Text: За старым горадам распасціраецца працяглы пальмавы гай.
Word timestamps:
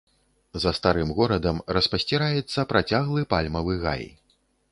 За 0.61 0.71
старым 0.77 1.09
горадам 1.19 1.59
распасціраецца 1.77 2.67
працяглы 2.73 3.21
пальмавы 3.35 3.73
гай. 3.87 4.03